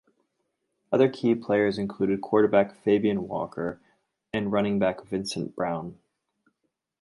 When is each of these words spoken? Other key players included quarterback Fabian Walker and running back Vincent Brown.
Other 0.91 1.07
key 1.09 1.35
players 1.35 1.77
included 1.77 2.21
quarterback 2.21 2.73
Fabian 2.73 3.27
Walker 3.27 3.79
and 4.33 4.51
running 4.51 4.79
back 4.79 5.03
Vincent 5.05 5.55
Brown. 5.55 5.99